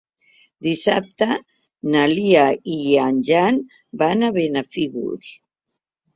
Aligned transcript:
Dissabte 0.67 1.27
na 1.97 2.05
Lia 2.13 2.47
i 2.77 2.79
en 3.03 3.21
Jan 3.29 3.61
van 4.05 4.31
a 4.31 4.35
Benafigos. 4.41 5.33